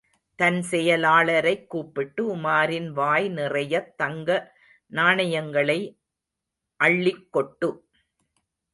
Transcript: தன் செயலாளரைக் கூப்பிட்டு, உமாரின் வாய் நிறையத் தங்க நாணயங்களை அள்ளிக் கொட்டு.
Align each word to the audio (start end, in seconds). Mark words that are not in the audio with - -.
தன் 0.35 0.65
செயலாளரைக் 0.71 1.67
கூப்பிட்டு, 1.67 2.35
உமாரின் 2.35 2.87
வாய் 2.87 3.29
நிறையத் 3.29 3.97
தங்க 3.97 4.55
நாணயங்களை 4.87 5.99
அள்ளிக் 6.75 7.31
கொட்டு. 7.31 7.87